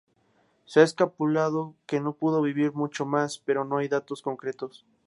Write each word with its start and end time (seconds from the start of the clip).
Se 0.65 0.79
ha 0.79 0.83
especulado 0.83 1.75
que 1.85 1.99
no 1.99 2.13
pudo 2.13 2.41
vivir 2.41 2.73
mucho 2.73 3.05
más, 3.05 3.37
pero 3.37 3.65
no 3.65 3.77
hay 3.77 3.87
datos 3.87 4.23
concretos. 4.23 4.83